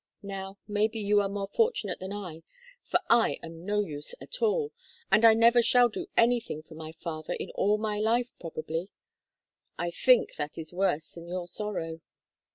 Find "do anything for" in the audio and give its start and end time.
5.89-6.73